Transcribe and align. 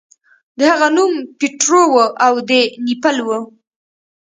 د 0.57 0.59
هغه 0.71 0.87
نوم 0.97 1.11
پیټرو 1.39 1.81
و 1.91 1.95
او 2.25 2.33
د 2.49 2.51
نیپل 2.85 3.17
و. 3.25 3.29